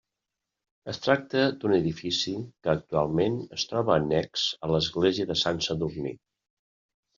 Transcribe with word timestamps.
Es 0.93 0.99
tracta 1.07 1.43
d'un 1.63 1.75
edifici 1.77 2.33
que 2.39 2.73
actualment 2.73 3.37
es 3.59 3.67
troba 3.73 3.95
annex 3.99 4.49
a 4.69 4.73
l'església 4.75 5.31
de 5.35 5.39
Sant 5.45 5.63
Sadurní. 5.71 6.19